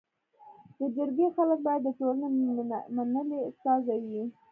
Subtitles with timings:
[0.77, 2.27] د جرګي خلک باید د ټولني
[3.13, 4.23] منلي استازي وي.